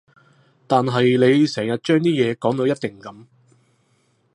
[0.65, 3.27] 但係你成日將啲嘢講到一定噉